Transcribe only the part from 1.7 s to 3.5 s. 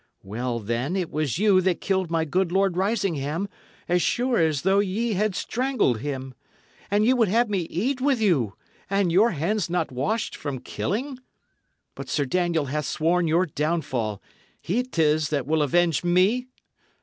killed my good Lord Risingham,